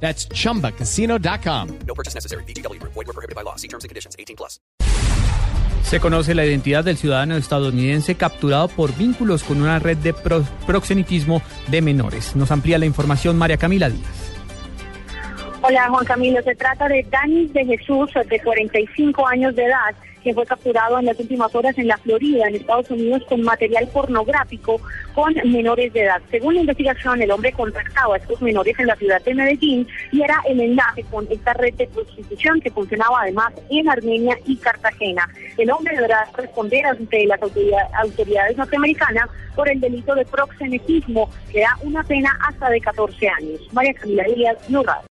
[0.00, 1.68] That's chumbacasino.com.
[1.86, 2.44] No purchase necessary.
[2.44, 2.80] BGW.
[2.82, 3.56] Void were prohibited by law.
[3.56, 4.14] See terms and conditions.
[4.18, 4.60] 18 plus.
[5.84, 10.44] Se conoce la identidad del ciudadano estadounidense capturado por vínculos con una red de pro-
[10.66, 12.34] proxenetismo de menores.
[12.34, 14.35] Nos amplía la información María Camila Díaz.
[15.68, 20.32] Hola Juan Camilo, se trata de Danis de Jesús, de 45 años de edad, que
[20.32, 24.80] fue capturado en las últimas horas en la Florida, en Estados Unidos, con material pornográfico
[25.12, 26.22] con menores de edad.
[26.30, 30.22] Según la investigación, el hombre contactaba a estos menores en la ciudad de Medellín y
[30.22, 35.28] era el enlace con esta red de prostitución que funcionaba además en Armenia y Cartagena.
[35.56, 41.60] El hombre deberá responder ante las autoridad- autoridades norteamericanas por el delito de proxenetismo, que
[41.60, 43.60] da una pena hasta de 14 años.
[43.72, 45.02] María Camila Díaz, Radio.